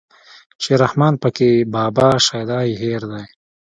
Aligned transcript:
چې 0.61 0.71
رحمان 0.83 1.13
پکې 1.23 1.49
بابا 1.73 2.09
شيدا 2.25 2.59
يې 2.67 2.73
هېر 2.81 3.01
دی 3.11 3.23